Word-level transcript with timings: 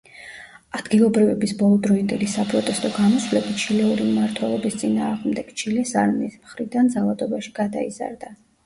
ადგილობრივების 0.77 1.51
ბოლოდროინდელი 1.59 2.29
საპროტესტო 2.37 2.91
გამოსვლები 2.95 3.53
ჩილეური 3.65 4.09
მმართველობის 4.11 4.81
წინააღმდეგ, 4.85 5.53
ჩილეს 5.63 5.97
არმიის 6.07 6.43
მხირდან 6.49 6.95
ძალადობაში 6.99 7.59
გადაიზარდა. 7.65 8.39